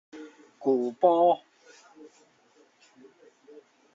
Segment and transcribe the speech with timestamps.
[0.59, 1.41] 舊廍